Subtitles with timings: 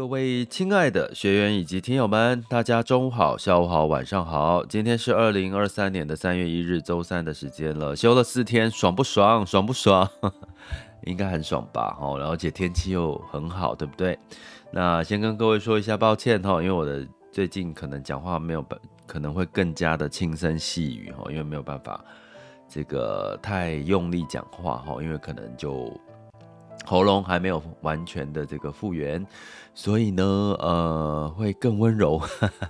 [0.00, 4.64] 各位亲爱的学员以及听友们，大家中午好、下午好、晚上好。
[4.64, 7.94] 今天是二零二三年的三月一日，周三的时间了。
[7.94, 9.44] 休了四天，爽不爽？
[9.44, 10.08] 爽不爽？
[11.04, 11.98] 应该很爽吧？
[12.00, 14.18] 哦，而且天气又很好，对不对？
[14.72, 22.02] 那先跟各位说一下抱歉哈，因为我的最近可能讲话没有办，可能会更加的轻声细语哈，因为没有办法
[22.66, 25.94] 这个太用力讲话哈，因为可能就。
[26.86, 29.24] 喉咙还没有完全的这个复原，
[29.74, 30.24] 所以呢，
[30.58, 32.20] 呃，会更温柔，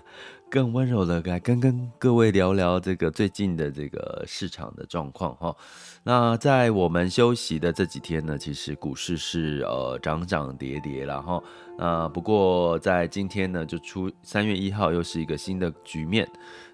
[0.50, 5.56] 更温柔的来跟跟各位聊聊这个最近的这个市场的状况哈。
[6.02, 11.42] 那在我们休息的这几天呢，其实股市是呃涨涨跌跌了哈。
[11.78, 16.28] 那不过在今天呢，就出三月一号又是一个新的局面。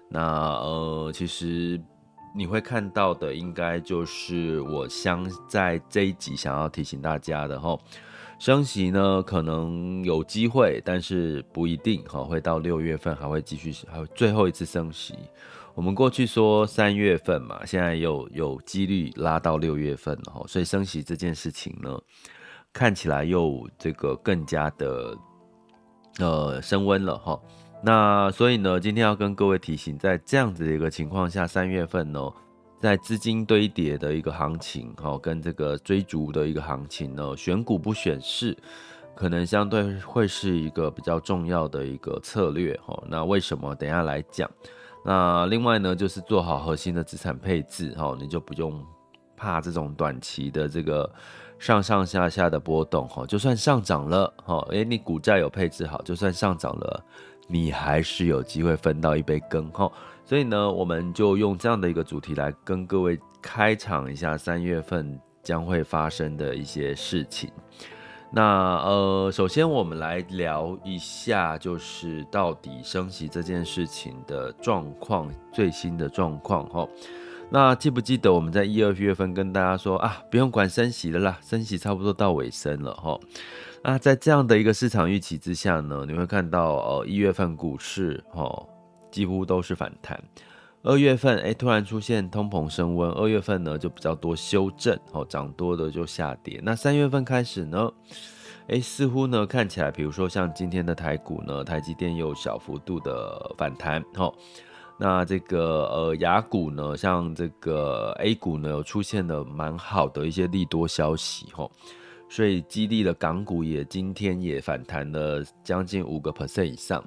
[0.09, 0.21] 那
[0.55, 1.79] 呃，其实。
[2.37, 7.75] 你会看到的，应该就是我想在这一集想要提醒大家的哈，
[8.37, 15.15] 升息呢可能有机会，但是不一定哈，会到六月份还会继续，还有最后一次升息。
[15.73, 21.99] 我们过去说三月份嘛，现在又有几率拉到六月份哈，所以升息这件事情呢，
[22.71, 25.17] 看起来又这个更加的
[26.19, 27.39] 呃升温了哈。
[27.81, 32.19] 那所以呢，今天要跟各位提醒，在这样子的一个情况下，三月份呢，
[32.79, 38.57] 在资金堆叠的一个行情，哈，跟这个追逐的一个行情呢，选股不选市，
[39.15, 43.01] 可能相对会是一个比较重要的一个策略，哈。
[43.07, 43.73] 那为什么？
[43.75, 44.49] 等下来讲。
[45.05, 48.83] 那另外呢，就是做好核心的资产配置，哈，你就不用
[49.37, 51.09] 怕这种短期的这个
[51.59, 57.03] 上上下下的波动，哈，就算上涨了，哈，诶，你股债有配置好，就算上涨了。
[57.47, 59.89] 你还是有机会分到一杯羹哈，
[60.25, 67.49] 所以呢，我们就用这样的一个主题来跟各位开场一下三月份将会发生的一些事情。
[68.29, 76.85] 那呃，首先我们来聊一下，就是到底升息这件事情的状况，最新的状况哈。
[77.49, 83.17] 那记不记得我们在一二月份跟大家说啊，不用管升息了啦，升息差不多到尾声了哈。
[83.83, 88.67] 那在这样的一个市场预期之下呢，你会看到呃，一月份股市哦
[89.09, 90.21] 几乎都是反弹，
[90.83, 96.59] 二月份哎突然出现通膨升温，二月份呢就比较多修正哦，涨多的就下跌。
[96.63, 97.89] 那三月份开始呢，
[98.67, 104.33] 哎似乎呢看起来，比如说像今天的台股呢，台积电有小幅度的反弹哦。
[104.99, 111.69] 那这个呃雅股呢，像这个 A 股呢，有出现了蛮好的一些利多消息哦。
[112.29, 117.03] 所以激励了港股也今天也反弹了将近五个 percent 以上，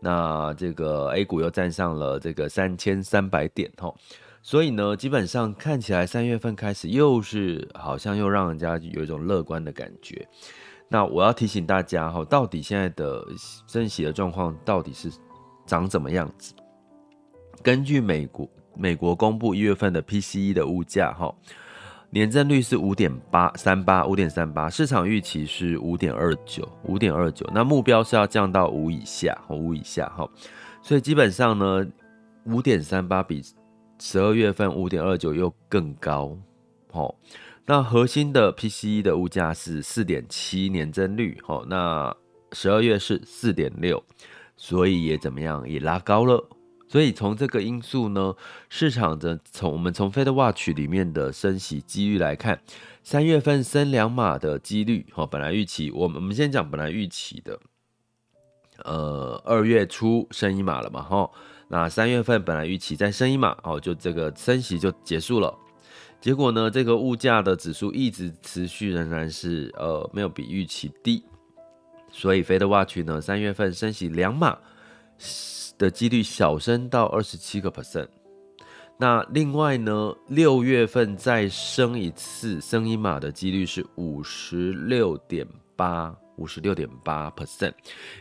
[0.00, 3.96] 那这个 A 股又站上了这个三千三百点吼，
[4.42, 10.28] 所以呢，基本上看起来三月份开始又是好像又让人家有一种乐观的感觉。
[10.88, 13.24] 那我要提醒大家哈，到底现在的
[13.66, 15.10] 升息的状况到底是
[15.66, 16.54] 长怎么样子？
[17.62, 21.34] 根据美国美国公布一月份的 PCE 的物价哈。
[22.10, 30.26] 年增率是五点八三八，五点三八，市场预期是五点二九，五点二九，那目标是要降到五以下，五以下哈，
[30.80, 31.86] 所以基本上呢，
[32.44, 33.42] 五点三八比
[33.98, 36.34] 十二月份五点二九又更高，
[36.90, 37.14] 好，
[37.66, 42.16] 那核心的 PCE 的物价是四点七年增率，好，那
[42.52, 44.02] 十二月是四点六，
[44.56, 46.42] 所以也怎么样，也拉高了。
[46.88, 48.34] 所以从这个因素呢，
[48.70, 52.60] 市场的从我们从 FedWatch 里面的升息几率来看，
[53.02, 57.60] 三月份升两码的几率，哈，本来预期我们我们先讲本来预期的，
[58.84, 61.30] 呃，二月初升一码了嘛，哈，
[61.68, 65.54] 那三月份本来预期再升一码，哦，就这个升息就结束了。
[66.20, 71.22] 结果呢，这个物价的指数一直持续仍然是呃没有比预期低，
[72.10, 74.58] 所以 FedWatch 呢三月份升息两码
[75.78, 78.08] 的几率小升到二十七个 percent。
[79.00, 85.46] 那另外呢，六月份再升一次，升一码的几率是五十六点
[85.76, 87.72] 八，五十六点八 percent。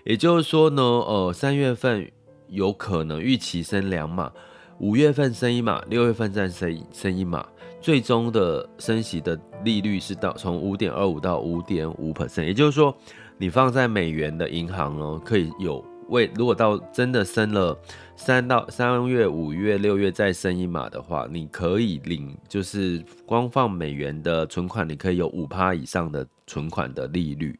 [0.05, 2.07] 也就是说呢，呃，三月份
[2.47, 4.31] 有可能预期升两码，
[4.79, 7.43] 五月份升一码，六月份再升升一码，
[7.81, 12.45] 最终的升息的利率是到从五点二五到五点五 percent。
[12.45, 12.95] 也就是说，
[13.39, 15.83] 你放在美元的银行呢，可以有。
[16.09, 17.77] 为如果到真的升了
[18.15, 27.59] 三到三月、五月、六月再升一码的话，你可以领，就是光放美元的存款，你可以有五趴以上的存款的利率。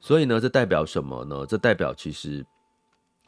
[0.00, 1.44] 所以呢，这代表什么呢？
[1.46, 2.46] 这代表其实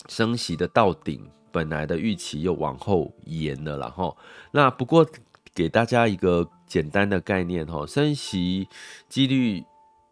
[0.08, 4.16] 升息的到顶，本来的预期又往后延了，然后
[4.52, 5.06] 那不过
[5.54, 8.68] 给大家一个简单的概念哈，升息
[9.08, 9.64] 几率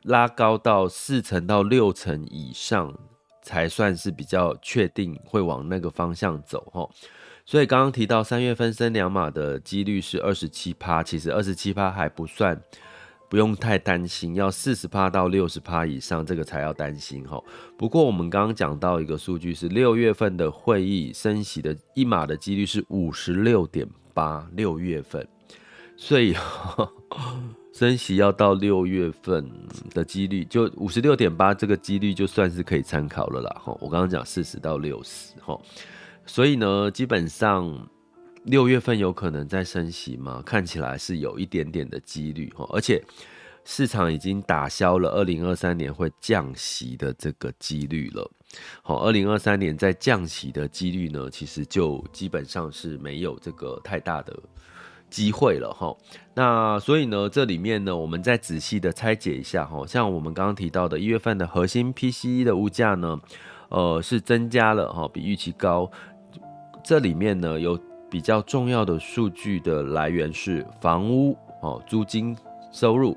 [0.02, 2.94] 拉高到四成到六成以上。
[3.50, 6.88] 才算是比较确定会往那个方向走哈，
[7.44, 12.56] 所以刚刚提到三月份升两码的几率是二十七趴，其实二十七趴还不算，
[13.28, 17.42] 不用太担心，要四十趴到六十趴以上这个才要担心哈。
[17.76, 25.26] 不过我们刚刚讲到一个数据是六月份的会议升息的一码的几率是五十六点八，六月份，
[26.00, 26.34] 所以。
[27.72, 29.50] 升息要到六月份
[29.94, 33.62] 的几率就五十六点八，这个几率就算是可以参考了啦。
[33.64, 35.58] 哈，我刚刚讲四十到六十，哈，
[36.26, 37.88] 所以呢，基本上
[38.42, 40.42] 六月份有可能再升息吗？
[40.44, 43.02] 看起来是有一点点的几率，哈，而且
[43.64, 48.30] 市场已经打消了二零二三年会降息的这个几率了。
[48.82, 54.38] 好，二零二三年在降息的几率呢，其实就基本上是没有这个太大的。
[55.10, 55.94] 机会了哈，
[56.34, 63.20] 那所以呢，这里面呢，我们再仔细的拆解一下哈，像我们刚刚提到的一月份的核心 PCE 的物价呢，
[63.68, 65.90] 呃，是增加了哈，比预期高。
[66.82, 67.78] 这里面呢，有
[68.08, 72.36] 比较重要的数据的来源是房屋哦，租金
[72.72, 73.16] 收入，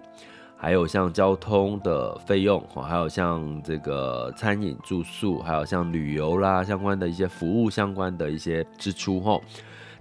[0.58, 9.40] 还有像交通的费用哈，还有像这个餐饮住宿，还有像旅游啦相关的一些服务相关的一些支出哈。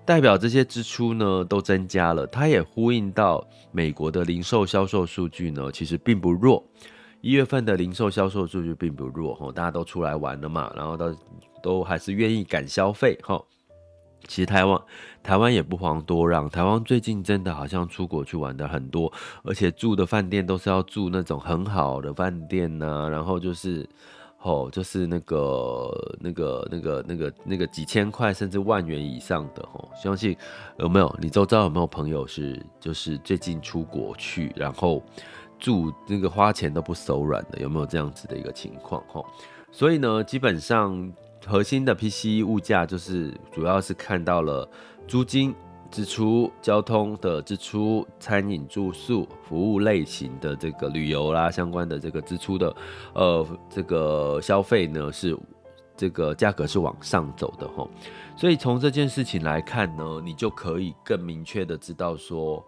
[0.04, 6.64] 代表这些支出呢都增加了，它也呼应到美国的零售销售数据呢，其实并不弱。
[7.20, 11.16] 一月份的零售销售数据并不弱哈，大家都出来玩了嘛，然后都
[11.62, 13.40] 都还是愿意敢消费哈。
[14.26, 14.81] 其实台湾
[15.22, 19.12] 台湾也不遑多让，台湾最近真的好像出国去玩的很多，
[19.44, 23.88] 而且住的饭店都是要住那种很好的饭店呐、然后就是。
[24.43, 30.37] 哦，就是那个、那个、那个、那个、那个几千块甚至万元以上的哦，相信
[30.79, 31.17] 有没有？
[31.21, 35.03] 你周遭有没有朋友是就是最近出国去，然后
[35.59, 37.61] 住那个花钱都不手软的？
[37.61, 39.03] 有没有这样子的一个情况？
[39.06, 39.25] 哈，
[39.71, 41.12] 所以呢，基本上
[41.47, 44.69] 核心的 PC 物价就是主要是看到了
[45.06, 45.55] 租金。
[45.93, 52.75] 支出、交通的支出、餐饮、住宿、服务类型的这个旅游啦，相关的这个支出的，
[53.12, 55.39] 呃，这个消费呢是
[55.94, 57.87] 这个价格是往上走的齁，
[58.37, 62.65] 所以从这件事情来看呢，你就可以更明确的知道说，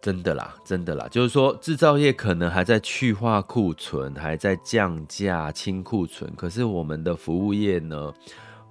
[0.00, 8.10] 真的啦，真的啦，就是说制造业可能还在去化库存，还在降价清库存，可是我们的服务业呢，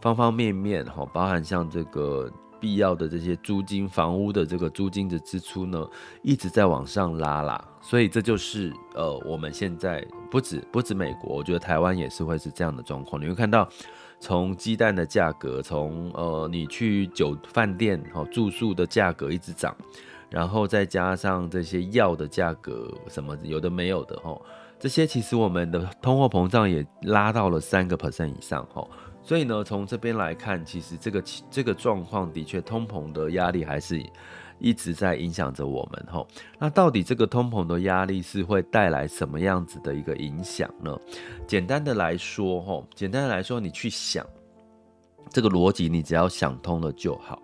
[0.02, 2.28] 方方面面齁，包含像这个。
[2.60, 5.88] 必要的这些租金、房屋的这个租金的支出呢，
[6.22, 13.22] 一直在往上拉啦，所以这就是呃，我们现在不止不止美国，我觉得台湾也是会是这样的状况。
[13.22, 13.68] 你会看到，
[14.20, 19.76] 从鸡蛋的价格，从呃你去酒饭店哦住宿的价格一直涨，
[20.30, 24.36] 然后再加上这些药的价格，什么有的没有的哈，
[24.80, 28.88] 这些其实我们的通货膨胀也拉到了三个 percent 以上哈。
[29.28, 34.02] 所以呢，从这边来看，其实这个这个状况的确，通膨的压力还是
[34.58, 36.26] 一直在影响着我们吼。
[36.58, 40.98] 那到底这个通膨的压力是会带来什么样子的一个影响呢？
[41.46, 44.26] 简单的来说吼，简单的来说，你去想
[45.30, 47.38] 这个逻辑，你只要想通了就好。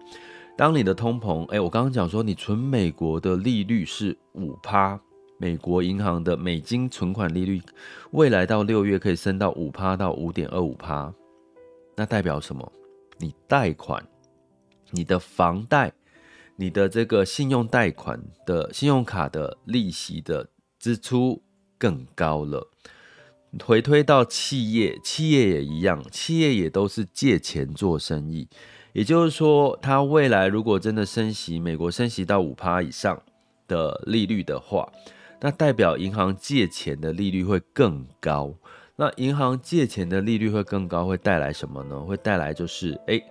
[0.55, 4.97] 当你的通膨，哎，我刚刚讲说，你存美国的利率是五趴，
[5.37, 7.61] 美国银行的美金存款利率，
[8.11, 11.13] 未来到六月可以升到五趴到五点二五趴。
[11.95, 12.71] 那代表什么？
[13.19, 14.05] 你贷款、
[14.91, 15.93] 你的房贷、
[16.55, 21.41] 你的这个信用贷款的信用卡的利息的支出
[21.77, 22.69] 更高了。
[23.63, 28.47] 回推到企业，企业也一样，企业也都是借钱做生意。
[28.93, 33.21] 也就是说，它未来如果真的升息，美国升息到五趴以上
[33.67, 34.91] 的利率的话，
[35.39, 38.55] 那代表银行借钱的利率会更高。
[39.03, 41.99] 那银行借钱的利率会更高，会带来什么呢？
[41.99, 43.21] 会带来就是，哎，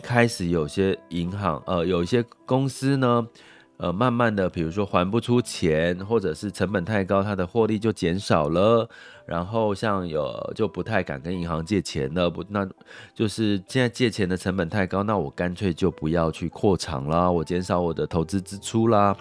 [0.00, 3.26] 开始有些银行，呃，有一些公司呢。
[3.78, 8.88] 呃，慢慢的，比如说还不出钱，或者是成本太高，它的获利就减少了。
[9.26, 12.64] 然后像有就不太敢跟银行借钱了，不，那
[13.12, 19.16] 就是现在借钱的成本太高，那我干脆就不要去扩厂啦，我减少我的投资支出啦，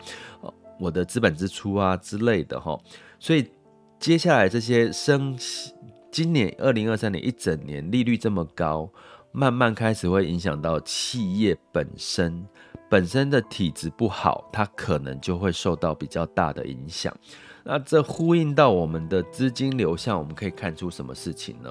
[0.79, 2.77] 我的资本支出啊之类的哈。
[3.17, 3.49] 所以
[4.01, 5.71] 接下来这些升息，
[6.11, 8.89] 今年二零二三年一整年利率这么高，
[9.31, 12.43] 慢慢开始会影响到企业本身。
[12.89, 17.15] 本身的体质不好，它可能就会受到比较大的影响。
[17.63, 21.69] 那这呼应到我们的资金流向，我们可以看出什么事情呢？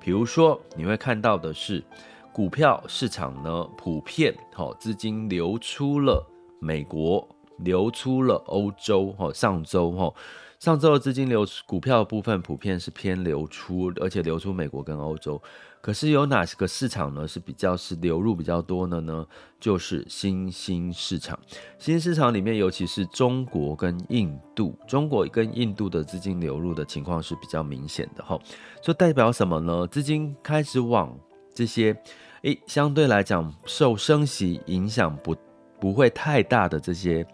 [0.00, 1.84] 比如说，你会看到的是，
[2.32, 6.26] 股票市场呢，普遍好资金流出了
[6.58, 9.12] 美国，流出了欧洲。
[9.12, 10.12] 哈，上周哈，
[10.60, 15.40] 上周的资金流股票的部分普遍是偏流出，而且流出美国跟欧洲。
[15.80, 19.26] 可是有哪个市场呢是比较是流入比较多的呢？
[19.58, 21.38] 就是新兴市场。
[21.78, 28.38] 新兴市场里面，尤其是中国跟印度，中国跟印度的资金流入的情况是比较明显的哈。
[28.82, 29.86] 就代表什么呢？
[29.86, 31.18] 资金开始往
[31.54, 31.96] 这些，
[32.42, 35.34] 诶，相对来讲受升息影响不
[35.80, 37.26] 不会太大的这些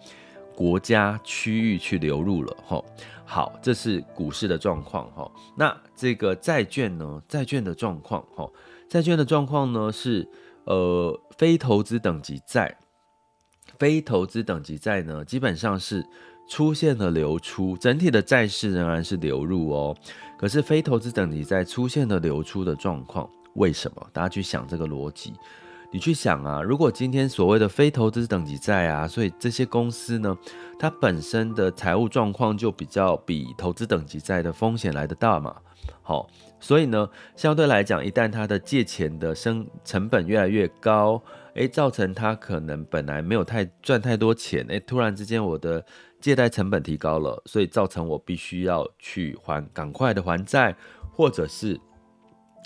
[0.57, 2.83] 国家区域去流入了哈。
[3.27, 5.31] 好，这是股市的状况哈。
[5.57, 7.23] 那这个债券呢？
[7.29, 8.49] 债券的状况哈，
[8.89, 10.27] 债券的状况呢是
[10.65, 12.79] 呃非投资等级债，
[13.79, 16.07] 非投资等级债呢基本上是
[16.49, 19.97] 出现了流出，整体的债市仍然是流入哦。
[20.39, 24.09] 可是非投资等级债出现了流出的状况，为什么？
[24.13, 25.35] 大家去想这个逻辑。
[25.93, 30.37] 你去想啊，如果今天所谓的非投资等级债啊，所以这些公司呢，
[30.79, 35.57] 它本身的财务状况就比较比投资等级债的风险来得大嘛。
[36.03, 36.29] 好，
[36.61, 41.23] 所以呢，相对来讲，一旦它的借钱的生成本越来越高，
[41.55, 45.85] 诶，造成它可能本来没有太赚太多钱，诶，突然之间我的
[46.21, 50.77] 借贷成本提高了，所以造成我必须要去还，赶快的还债，
[51.13, 51.81] 或者是。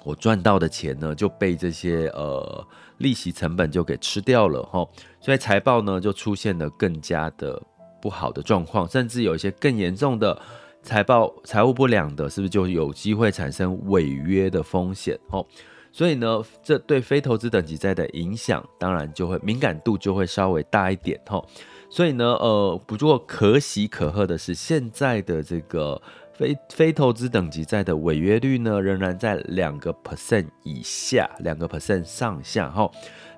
[0.02, 2.66] 我赚到的钱呢，就被这些呃
[3.00, 4.88] 利息成本就给吃掉了哈，
[5.20, 7.60] 所以财报呢就出现了更加的
[8.00, 10.40] 不好的状况，甚至有一些更严重的
[10.82, 15.44] 财报财务不良的，是不是就有机会产生违约的风险哦？
[15.92, 21.44] 所以呢，这对非投资等级债的影响，当然就会敏感度就会稍微大一点哈。
[21.90, 26.00] 所以呢，呃，不过可喜可贺的是，现在的这个。
[26.40, 32.90] 非非投资等级债的违约率呢，仍然在两个 percent 以下，两个 percent 上下哈，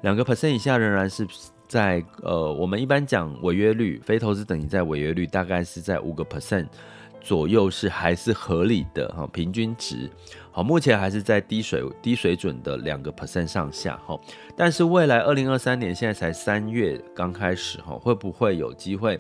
[0.02, 1.26] 两个 percent 以下仍然是
[1.66, 6.68] 在呃，我们一般讲违约率，非投资等级债违约率大概是在五个 percent
[7.21, 10.09] 左右，是还是合理的哈，平均值
[10.52, 14.16] 好，目前还是在低水低水准的两个 percent 上下哈，
[14.56, 19.18] 但是未来二零二三年现在才三月刚开始哈，会不会有机会？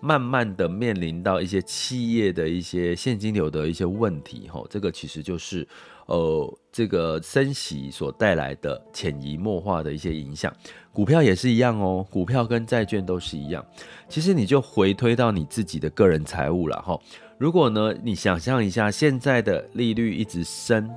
[0.00, 5.66] 慢慢的面临到一些企业的一些现金流的一些问题，吼，这个其实就是，
[6.06, 10.52] 呃，这个升息所带来的潜移默化的一些影响。
[10.92, 13.64] 股票也是一样哦，股票跟债券都是一样。
[14.08, 17.00] 其实你就回推到你自己的个人财务了，吼。
[17.38, 20.90] 如果呢，你想象一下现在的利率一直升，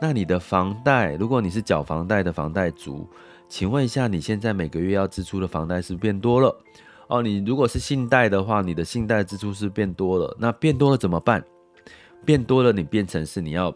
[0.00, 3.08] 那你的房贷，如果你是缴房贷的房贷族，
[3.48, 6.56] 请问一下，你现在每个月要支出的房贷是不是变多了？
[7.08, 11.44] 哦，你如果是信贷的话，你的信贷支出是变多了，那变多了怎么办？
[12.24, 13.72] 变多了，你变成是你要，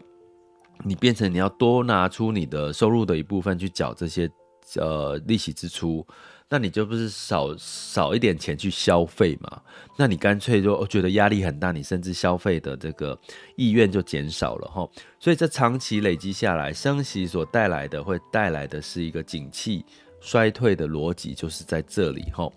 [0.83, 4.29] 你变成你要多拿出你的收入的一部分去缴这些
[4.75, 6.05] 呃利息支出，
[6.49, 9.61] 那你就不是少少一点钱去消费嘛？
[9.97, 13.17] 那你干脆就觉得压力很大，你甚至消费的这个
[13.55, 14.85] 意愿就减少了哈。
[15.17, 19.85] 所以这长期累积下来，升息所带来的会带来的是一个景气
[20.19, 22.51] 衰退的逻辑，就是在这里哈。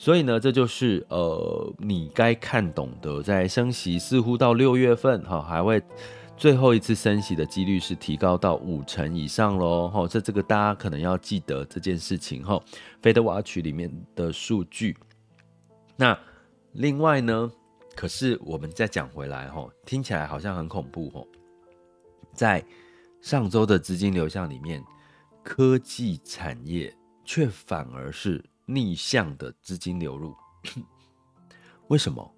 [0.00, 5.82] 所以呢，这就是呃，你该看懂的，在升息似乎到六月份哈，还会
[6.36, 10.06] 最后一次升息的几率是提高到五成以上喽哈。
[10.06, 12.62] 这这个大家可能要记得这件事情哈。
[13.02, 14.96] FedWatch 里面的数据。
[15.96, 16.16] 那
[16.74, 17.50] 另外呢，
[17.96, 21.24] 可是我们再讲回来哈，听起来好像很恐怖哈。
[22.32, 22.64] 在
[23.20, 24.80] 上周的资金流向里面，
[25.42, 28.44] 科技产业却反而是。
[28.68, 30.36] 逆向的资金流入，
[31.88, 32.34] 为什么？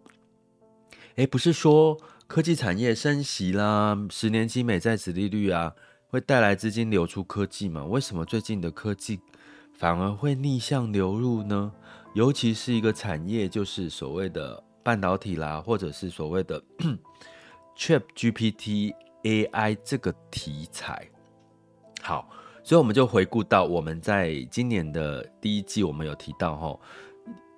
[1.17, 5.75] 诶，不是说科技产业升息啦，十年期美债殖利率啊，
[6.07, 7.85] 会带来资金流出科技嘛？
[7.85, 9.21] 为什么最近的科技
[9.75, 11.73] 反而会逆向流入呢？
[12.15, 16.63] 尤其是一个产业，就是所谓的半导体啦，或者是所谓的
[17.77, 18.95] ChatGPT
[19.25, 21.11] AI 这个题材。
[22.01, 22.31] 好，
[22.63, 26.79] 所以我们就回顾到我们在今年的第一季，我们有提到哈。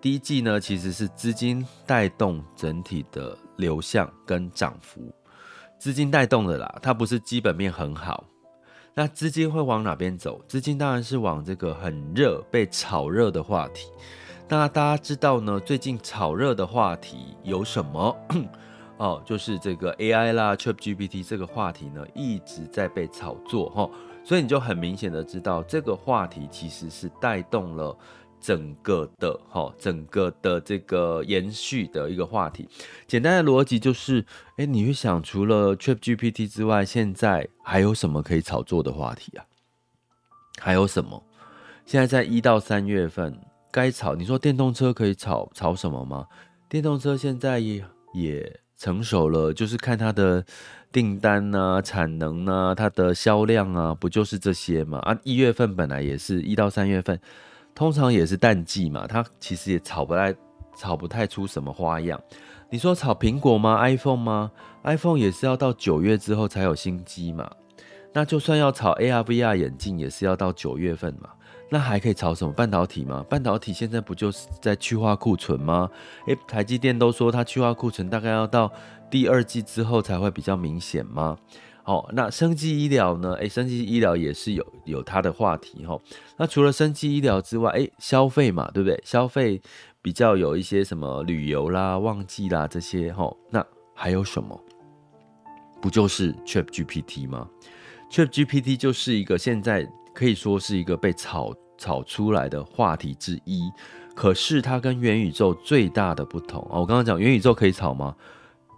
[0.00, 5.12] 第一季呢，其实是资金带动整体的流向跟涨幅，
[5.78, 8.24] 资金带动的啦，它不是基本面很好。
[8.94, 10.42] 那资金会往哪边走？
[10.46, 13.88] 资金当然是往这个很热、被炒热的话题。
[14.48, 18.14] 那大家知道呢，最近炒热的话题有什么？
[18.98, 23.88] 哦，就是这个 AI 啦，ChatGPT 这个话题呢，一直在被炒作哈，
[24.24, 27.96] 所以你就很明显的知道，这个话题其实是带动了。
[28.44, 32.68] 整个的哈，整个的这个延续的一个话题，
[33.06, 34.26] 简单的逻辑就是，
[34.56, 39.46] 哎，你会想除了 ChatGPT 之外，现在还有什么可以炒作的话题啊？
[40.58, 41.22] 还有什么？
[41.86, 43.38] 现在在一到三月份
[43.70, 46.26] 该炒，你说电动车可以炒炒什么吗？
[46.68, 50.44] 电动车现在也也成熟了，就是看它的
[50.92, 54.98] 订单啊、产能啊、它的销量啊，不就是这些吗？
[54.98, 57.18] 啊，一月份本来也是一到三月份。
[57.74, 60.34] 通常也是淡季嘛，它其实也炒不太
[60.76, 62.20] 炒不太出什么花样。
[62.68, 64.50] 你说炒苹果吗？iPhone 吗
[64.82, 67.50] ？iPhone 也是要到九月之后才有新机嘛。
[68.12, 71.30] 那就算要炒 AR、VR 眼镜，也是要到九月份嘛。
[71.72, 72.52] 那还可以炒什么？
[72.52, 73.24] 半导体吗？
[73.30, 75.88] 半导体现在不就是在去化库存吗？
[76.26, 78.70] 诶，台积电都说它去化库存大概要到
[79.10, 81.34] 第二季之后才会比较明显吗？
[81.82, 83.32] 好，那生技医疗呢？
[83.36, 85.98] 诶，生技医疗也是有有它的话题哈。
[86.36, 89.00] 那除了生技医疗之外，诶，消费嘛，对不对？
[89.02, 89.58] 消费
[90.02, 93.34] 比较有一些什么旅游啦、旺季啦这些哈。
[93.48, 94.60] 那还有什么？
[95.80, 97.48] 不就是 ChatGPT 吗
[98.10, 103.70] ？ChatGPT 就是一个现在可以说是一个被炒炒出来的话题之一。
[104.14, 108.14] 可是它跟元宇宙最大的不同啊，我刚刚讲元宇宙可以炒吗？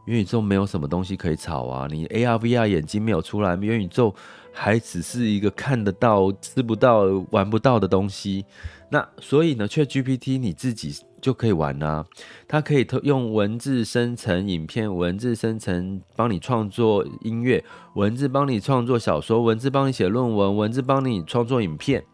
[0.06, 1.88] 元宇宙没有什么东西可以炒啊！
[1.90, 4.14] 你 AR、VR 眼镜没有出来，元宇宙
[4.52, 8.44] 还只是一个看得到、吃不到、玩不到的东西。
[8.90, 12.04] 那所以呢，ChatGPT 你自己就可以玩啊！
[12.46, 17.64] 它可以用文字生成影片，文字生成帮你创作音乐，
[17.94, 22.04] 文字帮你创作小说，文字帮你写论文，文字帮你创作影片。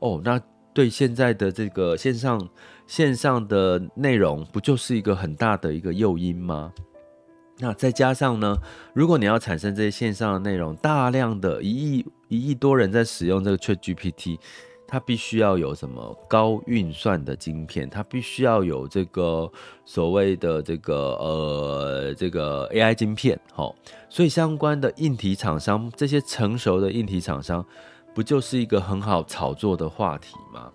[0.00, 0.40] 哦，那
[0.72, 2.48] 对现在的这个线上
[2.86, 6.72] 线上的内容，不就是一个很大的一个诱因吗？
[7.58, 8.58] 那再加上呢，
[8.92, 14.38] 如果你要产生这些线上的内容，大量的一亿一亿多人在使用这个 ChatGPT，
[14.86, 19.50] 它必须要有什么高运算的晶片，它必须要有这个
[19.86, 23.74] 所谓的这个呃这个 AI 晶片，好，
[24.10, 27.64] 所以相关的硬体厂商，这些成熟的硬体厂商，
[28.14, 30.70] 不就是一个很好炒作的话题吗？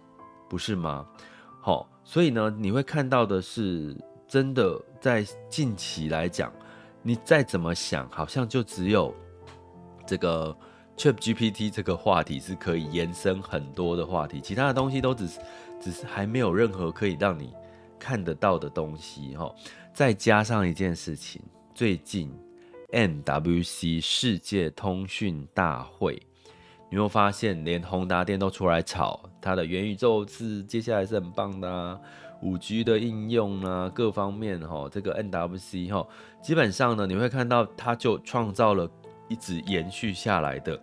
[0.50, 1.06] 不是吗？
[1.62, 3.96] 好，所以呢，你会看到的是，
[4.28, 6.52] 真的在近期来讲。
[7.04, 9.14] 你再怎么想，好像就只有
[10.06, 10.56] 这个
[10.98, 15.40] ChatGPT 这个话题是可以延伸很多的话题，其他的东西都只是
[15.82, 17.54] 只是还没有任何可以让你
[17.98, 19.52] 看得到的东西哈。
[19.94, 21.42] 再加上一件事情，
[21.74, 22.32] 最近
[22.92, 26.22] MWC 世界通讯大会，
[26.90, 32.02] 你会发现连宏达电都出来炒它的元宇宙是接下来是很棒的。
[32.42, 36.08] 五 G 的应用呢，各方面哈，这个 NWC 哈，
[36.42, 38.90] 基本上呢，你会看到它就创造了
[39.28, 40.82] 一直延续下来的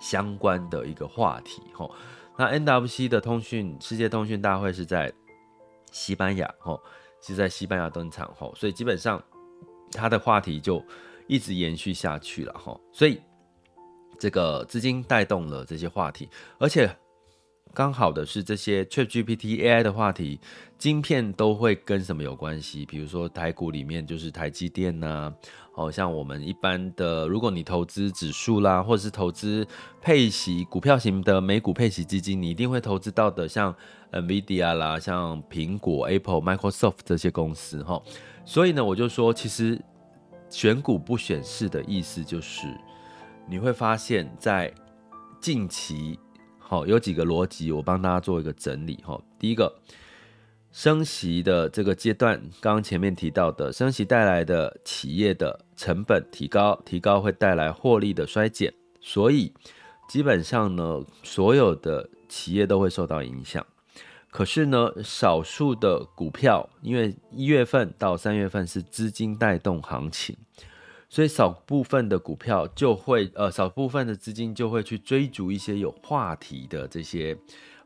[0.00, 1.90] 相关的一个话题哈。
[2.38, 5.12] 那 NWC 的通讯世界通讯大会是在
[5.90, 6.78] 西班牙哈，
[7.20, 9.22] 是在西班牙登场哈，所以基本上
[9.92, 10.82] 它的话题就
[11.26, 12.78] 一直延续下去了哈。
[12.92, 13.20] 所以
[14.18, 16.28] 这个资金带动了这些话题，
[16.58, 16.88] 而且。
[17.72, 20.40] 刚好的是这些 ChatGPT AI 的话题，
[20.76, 22.84] 晶片都会跟什么有关系？
[22.84, 25.32] 比如说台股里面就是台积电呐、啊，
[25.72, 29.66] 好像我们一般的，如果你投资指数啦，或者是投资
[30.00, 33.74] 配息股票型的美股配息基金，你一定会投资到的，像
[34.10, 38.02] NVIDIA 啦，像苹果、Apple、Microsoft 这些公司哈。
[38.44, 39.80] 所以呢，我就说，其实
[40.48, 42.66] 选股不选市的意思就是，
[43.48, 44.74] 你会发现在
[45.40, 46.18] 近期。
[46.70, 49.20] 好，有几个逻辑，我帮大家做一个整理哈。
[49.40, 49.74] 第一个，
[50.70, 59.52] 升息的这个阶段，刚刚前面提到的升息带来的企业的成本提高，提高会带来获利的衰减，所以
[60.08, 63.66] 基本上呢，所有的企业都会受到影响。
[64.30, 70.36] 可是呢，少数的股票，因为一月份到三月份是资金带动行情，
[71.10, 77.36] 所以少部分的股票就会呃少部分的资金就会去追逐一些有话题的这些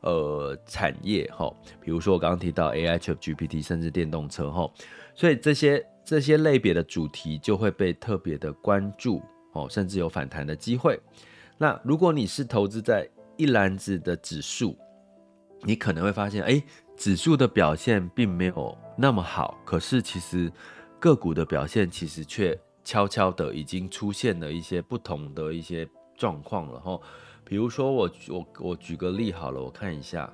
[0.01, 4.71] 呃产业哈，比如说我刚刚提到 AI、ChatGPT，甚至电动车哈，
[5.15, 10.99] 所以这些这些类别的主题就会被特别的关注哦，甚至有反弹的机会。
[11.57, 14.77] 那如果你是投资在一篮子的指数，
[15.63, 16.63] 你可能会发现，哎，
[16.95, 20.51] 指数的表现并没有那么好，可是其实
[20.99, 22.55] 个股的表现其实却
[22.85, 26.97] 悄悄的已经出现了一些不同的一些状况了哈。
[27.43, 30.31] 比如说我我我举个例好了，我看一下，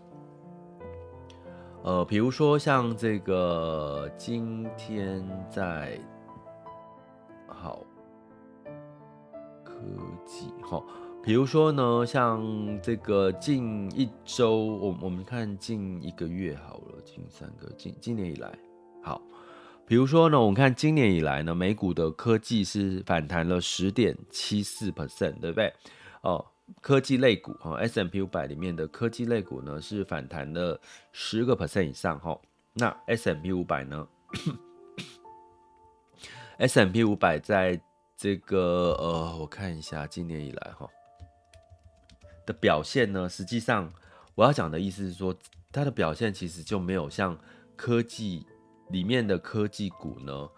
[1.83, 5.99] 呃，比如说像这个今天在
[7.47, 7.83] 好
[9.63, 9.73] 科
[10.25, 10.83] 技哈。
[11.23, 12.41] 比如说呢，像
[12.81, 18.51] 这个近一周，我我们看近一个月好了，近三个，近今年以来，
[19.03, 19.21] 好，
[19.91, 25.73] 比如说呢，我们看今年以来呢，美股的科技是反弹了十点七四 percent，对不对？
[26.21, 26.45] 哦，
[26.79, 30.79] 科技类股哈，S M P 五百里面的科技类股呢是反弹了
[31.11, 32.39] 十个 percent 以上哈。
[32.71, 34.07] 那 S M P 五百呢
[36.57, 37.77] ？S M P 五百在
[38.15, 40.89] 这个呃，我看一下今年以来哈。
[42.45, 43.91] 的表现呢，实际上
[44.35, 45.35] 我要讲的意思是说，
[45.69, 47.37] 它的表现其实就没有像
[47.75, 48.45] 科技
[48.91, 50.49] 里面的科技股呢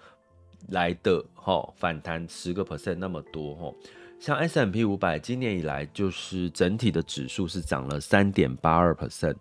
[0.69, 3.73] 来的哈反弹十个 percent 那么多哈。
[4.19, 9.35] 像 S M P 五百今年以来就是整体的指数是涨了三点八二 percent，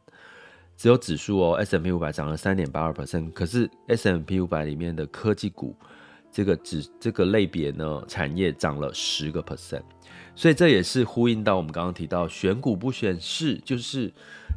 [0.76, 5.76] 只有指数哦 S M P 五百涨了三点八二 percent，可是 S M P 五百里面的科技股
[6.32, 9.82] 这个指这个类别呢产业涨了十个 percent。
[10.34, 14.12] 所以这也是呼应到我们刚刚提到选股不选市，就是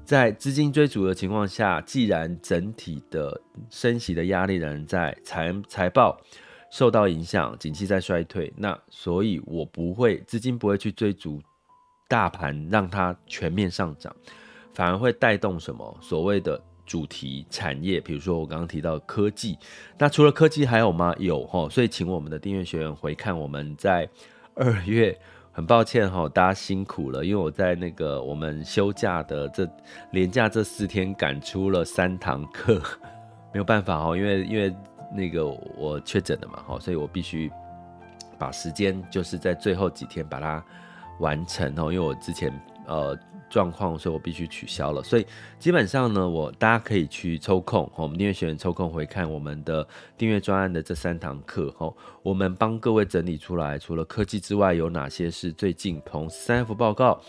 [0.06, 3.42] 在资金追逐的情况下，既然整体的
[3.72, 6.22] 升息的压力仍在，财财报
[6.70, 11.42] 受到影响，景气在衰退，那所以我不会资金不会去追逐
[12.08, 14.16] 大盘，让它全面上涨，
[14.76, 19.58] 反而会带动什么所谓的主题产业，比如说我刚刚提到科技，
[19.98, 21.16] 那除了科技还有吗？
[21.18, 24.08] 有齁，所以请我们的订阅学员回看我们在
[24.54, 25.20] 二月。
[25.56, 29.66] 很抱歉哈，大家辛苦了，因为我在那个我们休假的这
[30.12, 32.82] 连假这四天赶出了三堂课，
[33.54, 34.76] 没有办法哦，因为因为
[35.14, 37.50] 那个我确诊了嘛哈，所以我必须
[38.38, 40.62] 把时间就是在最后几天把它
[41.22, 42.52] 完成哦，因为我之前
[42.88, 43.18] 呃。
[43.48, 45.04] 状况，所以我必须取消了。
[45.04, 45.26] 所以
[45.60, 51.72] 基本上呢，我大家可以去抽空，我们订阅学员抽空回看我们的订阅专案的这三堂课。
[51.78, 57.22] 吼，我们帮各位整理出来，除了科技之外，有哪些是最近从三 F 报告、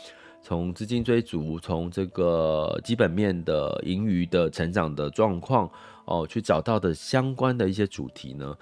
[0.43, 5.71] 从资金追逐、从这个基本面的盈余的成长的状况
[6.07, 8.57] 哦，去找到的相关的一些主题呢？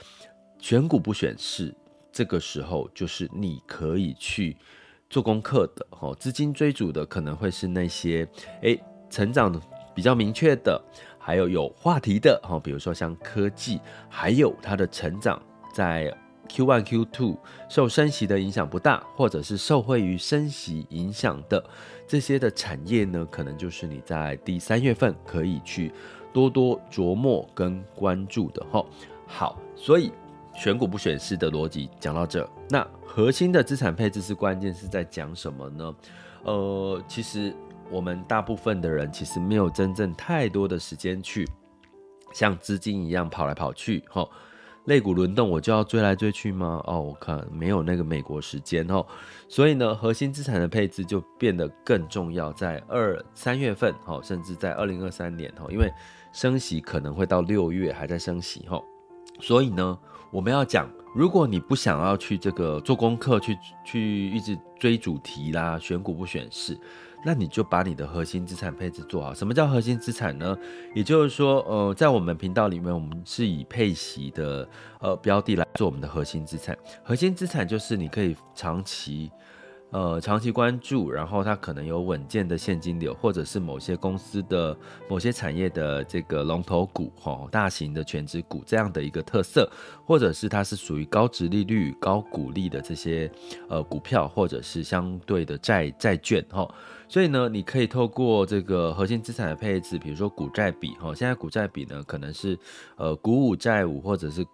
[0.58, 1.72] 选股不选市，
[2.12, 4.56] 这个时候就是你可以去。
[5.14, 8.26] 做功课的哈，资金追逐的可能会是那些
[8.62, 8.76] 诶
[9.08, 9.54] 成长
[9.94, 10.82] 比较明确的，
[11.20, 15.40] 还有有话题的哈，比如说像科技，还有它的成长
[15.72, 16.12] 在
[16.48, 17.36] Q1、Q2
[17.68, 21.64] 受升息的影响不大，或者是受惠于升息影响的
[22.08, 25.92] 这些的产业呢，可能就是你在第三月份可以去
[26.32, 28.84] 多多琢磨跟关注的哈。
[29.28, 30.10] 好，所以。
[30.54, 35.94] 选股不选市的逻辑讲到这，那核心的资产配置是关键是在讲什么呢？
[36.44, 37.54] 呃，其实
[37.90, 41.46] 我们大部分的人其实没有真正太多的时间去
[42.32, 44.26] 像资金一样跑来跑去，哈，
[44.84, 46.80] 类股轮动我就要追来追去吗？
[46.86, 49.04] 哦，我看没有那个美国时间哦，
[49.48, 55.90] 所以呢，核心资产的配置就变得更重要，在二三月份，哈，甚至在二零二三年，哈，因为
[56.32, 58.80] 升息可能会到六月还在升息，哈，
[59.40, 59.98] 所以呢。
[60.34, 66.76] 我们要讲，如果你不想要去这个做功课，去去一直追主题啦，选股不选市，
[67.24, 69.32] 那你就把你的核心资产配置做好。
[69.32, 70.58] 什么叫核心资产呢？
[70.92, 74.68] 也就是说，呃，在我们频道里面，我们是以配息的
[74.98, 76.76] 呃标的来做我们的核心资产。
[77.04, 79.30] 核心资产就是你可以长期。
[79.94, 84.76] 呃，长期关注，然后它可能有稳健的现金流，或者是某些公司的
[85.08, 89.70] 某些产业的这个龙头股，吼，大型的全值股这样的一个特色，
[90.04, 93.30] 或者是它是属于高殖利率、高股利的这些
[93.68, 96.68] 呃股票，或者是相对的债债券，吼，
[97.08, 102.58] 所以呢，你可以透过这个核心资产的配置，比如说股债比，吼，现在股债比呢可能是
[102.96, 104.44] 呃股五债五，或者是。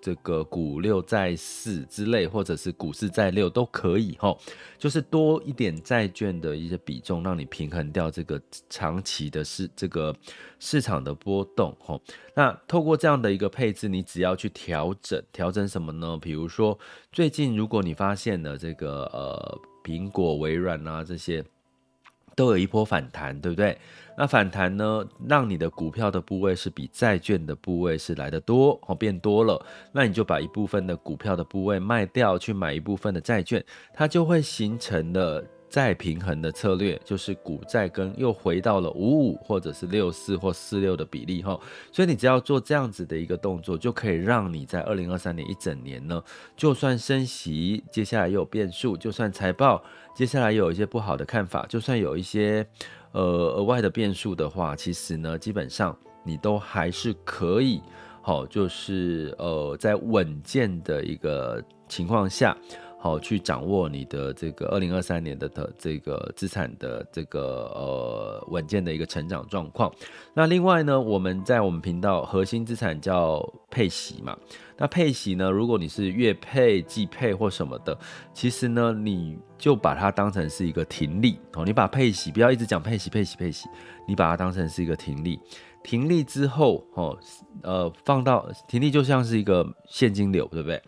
[0.00, 4.38] 这个股六债四之类，或者是股四债六都可以吼，
[4.78, 10.14] 就是多一点债券的一些比重，让你平衡掉这个长期的市这个
[10.58, 12.00] 市场的波动吼。
[12.34, 16.16] 那透过这样的一个配置，你只要去调整，调整什么呢？
[16.20, 16.78] 比如说
[17.12, 21.44] 最近如果你发现了这个呃苹果、微软啊这些
[22.36, 23.76] 都有一波反弹，对不对？
[24.20, 29.64] 那反弹呢，让你的股票的部位是比债券的部位是来得多哦，变多了。
[29.92, 41.56] 那你就把一部分的股票的部位卖掉，去买一部分的债券，它就会形成了再平衡的策略，就是股债跟又回到了五五或者是六四或四六的比例哈。
[41.92, 46.20] 所以你只要做这样子的一个动作，就可以让你在二零二三年一整年呢，
[46.56, 49.80] 就算升息，接下来又有变数，就算财报
[50.12, 52.66] 接下来有一些不好的看法，就算有一些。
[53.12, 57.80] 呃，额外的变数的话，其实呢，基本上你都还是可以，
[58.20, 62.56] 好，就是呃，在稳健的一个情况下，
[63.00, 67.40] 好，去掌握你的这个二零二三年的的这个资产的这个
[67.74, 69.92] 呃稳健的一个成长状况。
[70.34, 74.36] 那另外呢，我们在我们频道核心资产叫配息嘛。
[74.76, 75.50] 那配息呢？
[75.50, 77.96] 如果你是月配、季配或什么的，
[78.32, 81.64] 其实呢，你就把它当成是一个停利哦。
[81.64, 83.68] 你把配息不要一直讲配息、配息、配息，
[84.06, 85.38] 你把它当成是一个停利。
[85.82, 87.18] 停利之后哦，
[87.62, 90.80] 呃，放到停利就像是一个现金流，对不对？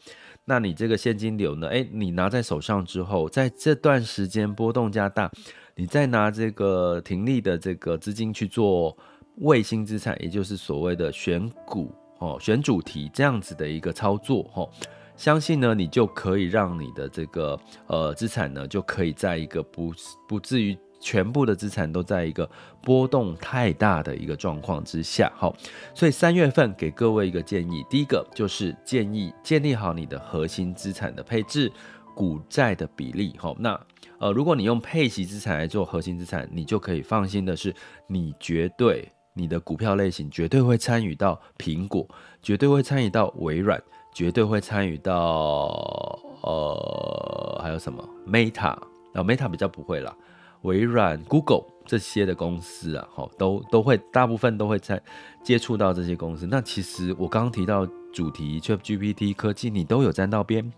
[0.45, 1.69] 那你这个现金流呢？
[1.69, 5.31] 诶，你拿在手上之后，在这段时间波动加大，
[5.77, 8.97] 你再拿这个停利的这个资金去做
[9.37, 11.95] 卫星资产，也就是所谓的选股。
[12.19, 14.69] 哦，选主题这样子的一个操作，哦，
[15.17, 19.91] 相信呢，你就可以让你的这个呃资产呢，就可以在一个不
[20.29, 22.49] 不至于全部的资产都在一个
[22.83, 25.55] 波动太大的一个状况之下，好，
[25.95, 31.73] 所以三月份给各位一个建议，第一个就是建议建立好你的核心资产的配置，
[32.15, 33.81] 股债的比例，好，那
[34.19, 37.75] 呃，如果你用配息资产来做核心资产，你就可以放心的是，
[38.07, 39.11] 你绝对。
[39.33, 42.07] 你的股票类型绝对会参与到苹果，
[42.43, 43.81] 绝对会参与到微软，
[44.13, 48.71] 绝对会参与到呃还有什么 Meta
[49.15, 50.15] 啊 Meta 比较不会啦，
[50.63, 55.01] 微软、Google 这些的公司啊，齁都都会大部分都会在
[55.43, 56.47] 接触到这些公司。
[56.47, 60.73] 那其实我刚刚提到主题像 GPT 科技，你都有沾到边，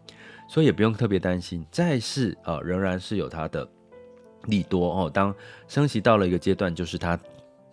[0.49, 1.67] 所以也不用特别担心。
[1.71, 3.69] 再是啊，仍然是有它的
[4.47, 5.11] 利多哦。
[5.11, 5.35] 当
[5.69, 7.19] 升息到了一个阶段，就是它。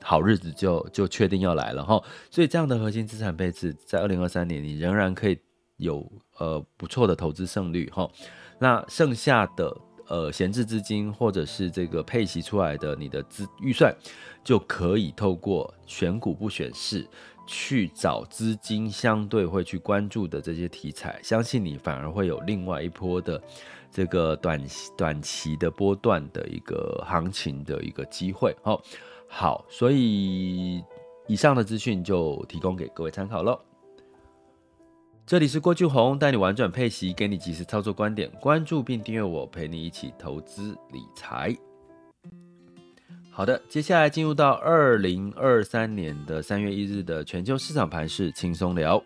[0.02, 5.38] 好日子就就确定要来了哈，所以这样的核心资产配置，在二零二三年你仍然可以
[5.76, 8.10] 有呃不错的投资胜率哈。
[8.60, 9.76] 那剩下的
[10.10, 13.96] 呃闲置资金或者是这个配息出来的你的资预算，
[14.44, 17.08] 就可以透过选股不选市
[17.48, 23.42] 去找资金相对会去关注的这些题材，相信你反而会有另外一波的
[23.92, 24.62] 这个短
[24.98, 28.80] 短期的波段的一个行情的一个机会哈。
[29.28, 30.84] 好，所以
[31.28, 33.60] 以上的资讯就提供给各位参考喽。
[35.30, 38.28] 这里是郭俊宏，带你玩转配息，给你及时操作观点。
[38.42, 41.56] 关注并订阅我，陪你一起投资理财。
[43.30, 49.00] 好的，接下来进入到二零二三年的三月一日的全球市场盘势轻松聊。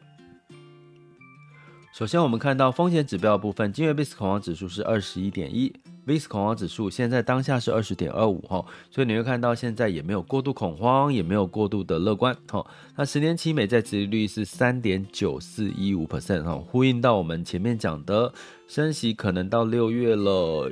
[1.94, 5.72] 首先，我们看到风险指标的部分，今日 VIX 恐慌指数是二十一点一。
[6.08, 12.66] VIX 恐慌指数现在当下是二十点二五哈，所以你会看到现在也没有过度恐慌，也没有过度的乐观哈。
[12.96, 18.34] 那十年期美债殖利率是三点九四一五 percent 哈，呼应到我们前面讲的
[18.68, 20.72] 升息可能到六月了，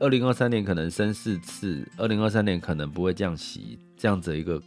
[0.00, 4.60] 二零二三年可能升四次，二零二三年可能不会降息这样子一个。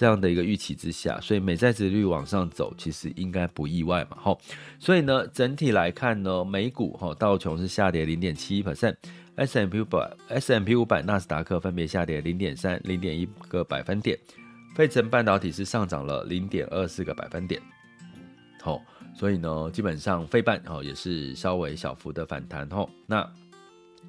[0.00, 4.16] 这样的一个预期之下，所以美债殖率往上走，其实应该不意外嘛。
[4.18, 4.40] 好，
[4.78, 14.18] 所以呢，整体来看呢，美股哈道琼是下跌零点七一 percent，S&P 五百 S M P 五百纳斯达克分别下跌零点三、零点一个百分点，
[14.74, 17.60] 费城半导体是上涨了零点二四个百分点。
[18.62, 18.80] 好，
[19.14, 22.88] 所以呢，基本上费半哈也是稍微小幅的反弹哈。
[23.06, 23.30] 那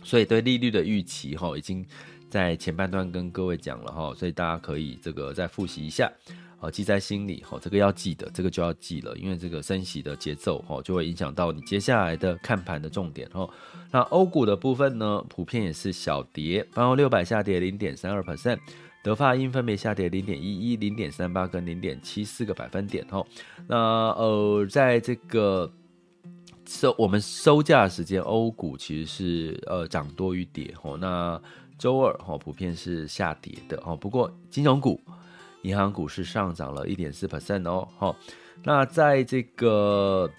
[0.01, 1.85] 所以对利率的预期哈已经。
[2.31, 6.09] 在前半段跟各位讲了哈，所以大家可以这个再复习一下，
[6.57, 13.49] 好，记在心里哈，这个要记得，这个就要记了，因为这个升息的节奏哈，就会影响到你接下来的看盘的重点哈。
[13.91, 18.57] 那欧股的部分呢，普遍也是小跌，泛欧六百下跌零点三二 percent，
[19.03, 23.21] 德法英分别下跌零点一一、零点三八跟零点七四个百分点哈。
[23.67, 23.75] 那
[24.11, 25.69] 呃，在这个
[26.65, 30.95] 收我们收价的时间，欧股其实是呃涨多于跌哈。
[31.01, 31.41] 那
[31.81, 35.01] 周二哈普遍是下跌的哦，不过金融股
[35.63, 37.87] 银行股是上涨了一点四 percent 哦。
[37.97, 38.15] 好，
[38.63, 40.29] 那在这个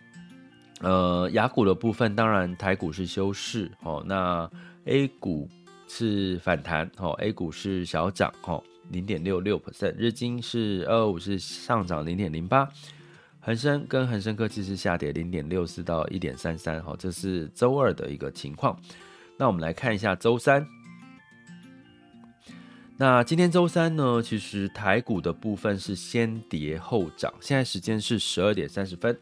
[0.79, 4.01] 呃雅股的部分，当然台股是休市哦。
[4.07, 4.49] 那
[4.85, 5.49] A 股
[5.89, 9.97] 是反弹哦，A 股是小涨哦，零点六六 percent。
[9.99, 12.69] 日经是二二五是上涨零点零八。
[13.41, 18.79] 恒生跟恒生科技是下跌零点六四到一点三三，好，这是周二的一个情况。
[19.37, 20.65] 那我们来看一下周三。
[22.99, 27.33] 那今天周三呢，其实台股的部分是先跌后涨。
[27.41, 29.19] 现在时间是十二点三十分，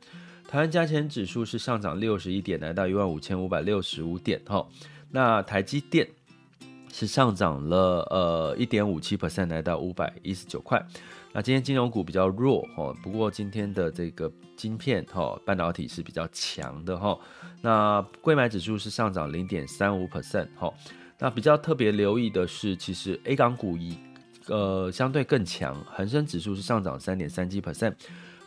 [0.46, 4.38] 台湾加权指数是上涨六十一点，来到一万五千五百六十五点。
[4.44, 4.66] 哈，
[5.10, 6.06] 那台积电
[6.92, 10.84] 是上涨了呃一点五七 percent，来到五百一十九块。
[11.32, 17.18] 那今天金融股比较弱哈，不过今天的这个晶片哈半导体是比较强的哈。
[17.62, 20.70] 那柜买指数是上涨零点三五 percent 哈。
[21.20, 23.96] 那比较特别留意的是，其实 A 港股一
[24.46, 27.94] 呃相对更强，恒生指数是上涨三点三七 percent，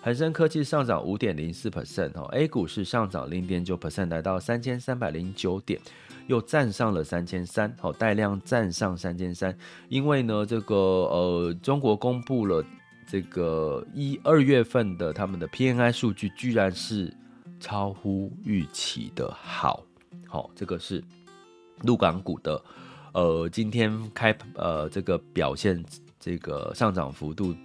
[0.01, 2.27] 恒生科技上涨五点零四 percent 哈。
[2.33, 5.79] A 股是上涨零点九 percent，来到三千三百零九点。
[6.27, 9.53] 又站上了三千三，好，带量站上三千三，
[9.89, 12.65] 因为呢，这个呃，中国公布了
[13.05, 17.13] 这个一二月份的他们的 PMI 数据，居然是
[17.59, 19.83] 超乎预期的好，
[20.25, 21.03] 好，这个是
[21.83, 22.61] 陆港股的
[23.13, 25.83] 呃，今天开呃这个表现
[26.19, 27.55] 这个上涨幅度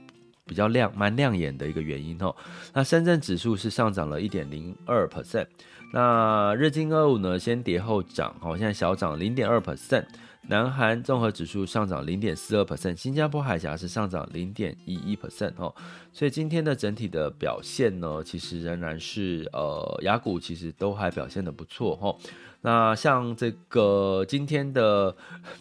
[0.44, 2.34] 比较亮，蛮亮眼的一个原因哦。
[2.72, 5.46] 那深圳指数是上涨了一点零二 percent。
[5.92, 10.04] 那日经二五呢，先跌后涨，好，现在小涨零点二 percent。
[10.48, 15.74] 南韩综合指数上涨零点四二 percent，新加坡海峡是上涨零点一一 percent 哦。
[16.10, 22.16] 所以今天的整体的表现呢，其实仍然是呃，雅股其实都还表现得不错哈。
[22.62, 25.14] 那像这个今天的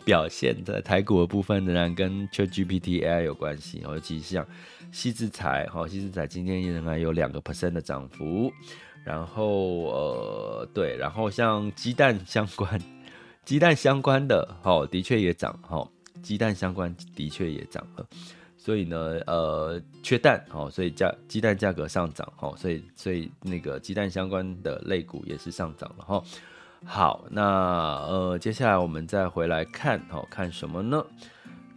[0.06, 4.47] 表现的台股的部分，仍然跟 ChatGPT AI 有关系，尤其是像
[4.91, 8.52] 西智财哈，西智财今天仍然有两个 percent 的涨幅。
[9.04, 12.82] 然后呃对，然后像鸡蛋相关，
[13.48, 15.88] 鸡蛋相关的，好、哦，的确也涨，哈、哦，
[16.22, 18.06] 鸡蛋相关的确也涨了，
[18.58, 26.24] 所以呢，呃，缺蛋，好、哦，所以价鸡蛋价格上涨，哈、哦，所以所以那个鸡蛋相关的类股也是上涨了，哈、哦，
[26.84, 27.42] 好，那
[28.10, 31.02] 呃，接下来我们再回来看，好、哦，看什么呢？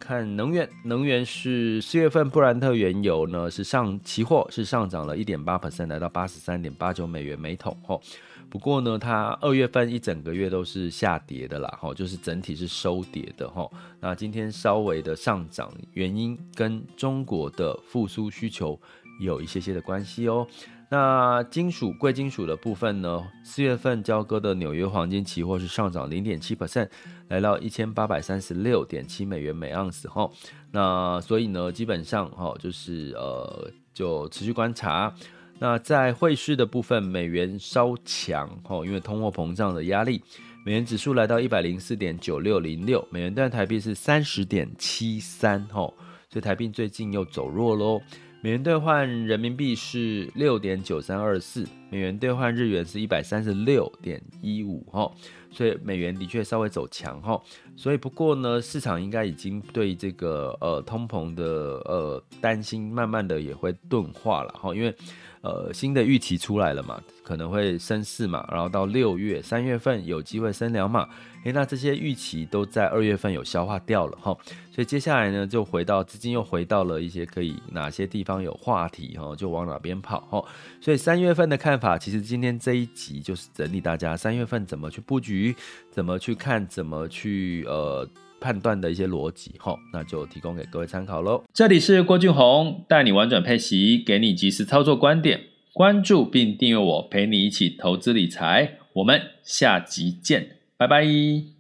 [0.01, 8.03] 看能源，能源是四月份布兰特原油呢是上期货是上涨了一点八 percent，来到八十三点八九美元每桶吼。
[8.51, 13.73] 不过呢，它二月份一整个月都是下跌的啦吼，就是整体是收跌的吼。
[14.01, 18.79] 那今天稍微的上涨，原因跟中国的复苏需求
[19.21, 20.45] 有一些些的关系哦。
[20.93, 23.25] 那金属贵金属的部分呢？
[23.45, 26.89] 四月份交割的纽约黄金期货是上涨零点七 percent，
[27.29, 30.29] 来到一千八百三十六点七美元每盎司哈。
[30.73, 35.15] 那所以呢，基本上哈，就是呃，就持续观察。
[35.63, 40.23] 那在汇市的部分，美元稍强哈，因为通货膨胀的压力，
[40.65, 45.83] 美元指数来到一百零四点九六零六，美元兑台币是三十点七三哈，
[46.31, 48.01] 所以台币最近又走弱喽。
[48.43, 55.13] 美元兑换人民币是六点九三二四，美元兑换日元是一百三十六点一五哈，
[55.51, 57.39] 所以美元的确稍微走强哈，
[57.77, 61.45] 所以不过呢，市场应该已经对这个呃通膨的
[61.85, 64.97] 呃担心慢慢的也会钝化了哈，因为。
[65.43, 71.09] 呃，新的预期出来了嘛，可能会升四码，然后到六月、三月份有机会升两码，
[71.45, 74.37] 诶，那这些预期都在二月份有消化掉了哈，
[74.71, 80.45] 所以接下来呢，就回到资金又回到了一些可以哪些地方有话题哈，就往哪边跑哈，
[80.79, 85.57] 所以三月份的看法，其实今天这一集就是整理大家三月份怎么去布局，
[85.91, 88.07] 怎么去看，怎么去呃。
[88.41, 91.45] 判断的一些逻辑，哈，那就提供给各位参考喽。
[91.53, 95.41] 这里是郭俊宏，带你玩转配息，给你及时操作观点，
[95.73, 98.79] 关注并订阅我，陪你一起投资理财。
[98.95, 101.60] 我们下集见，拜拜。